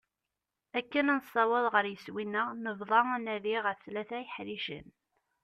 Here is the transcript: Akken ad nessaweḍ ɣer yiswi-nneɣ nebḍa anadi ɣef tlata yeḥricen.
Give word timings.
Akken 0.79 1.07
ad 1.15 1.21
nessaweḍ 1.21 1.65
ɣer 1.73 1.85
yiswi-nneɣ 1.87 2.47
nebḍa 2.63 3.01
anadi 3.15 3.55
ɣef 3.65 3.77
tlata 3.83 4.17
yeḥricen. 4.21 4.87